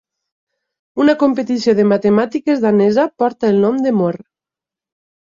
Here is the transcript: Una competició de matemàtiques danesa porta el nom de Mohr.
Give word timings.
Una 1.03 1.13
competició 1.23 1.75
de 1.79 1.85
matemàtiques 1.91 2.63
danesa 2.63 3.05
porta 3.25 3.51
el 3.53 3.61
nom 3.65 3.77
de 3.85 3.93
Mohr. 3.99 4.17